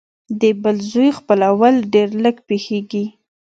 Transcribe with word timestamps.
د 0.41 0.43
بل 0.61 0.77
زوی 0.91 1.09
خپلول 1.19 1.75
ډېر 1.93 2.09
لږ 2.23 2.35
پېښېږي 2.47 3.05